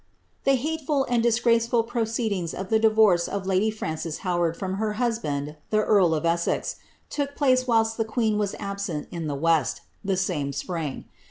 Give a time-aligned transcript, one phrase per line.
[0.01, 0.03] ^•
[0.45, 5.57] The hateful and disgraceful proceedings of the divorce of lady Frances Howard from her husband*
[5.69, 6.77] the earl of Essex,
[7.11, 11.05] took place whilst the queen was absent in the west, the same spring.